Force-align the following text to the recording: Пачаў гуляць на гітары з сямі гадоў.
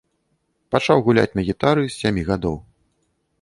Пачаў 0.75 1.03
гуляць 1.07 1.33
на 1.41 1.45
гітары 1.51 1.83
з 1.89 1.93
сямі 2.01 2.23
гадоў. 2.31 2.57